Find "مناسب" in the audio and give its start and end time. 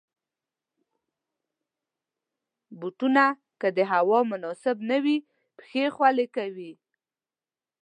4.31-4.77